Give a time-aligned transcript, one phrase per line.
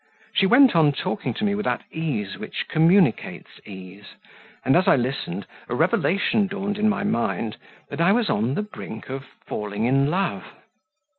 [0.33, 4.15] She went on talking to me with that ease which communicates ease,
[4.65, 7.57] and, as I listened, a revelation dawned in my mind
[7.89, 10.43] that I was on the brink of falling in love.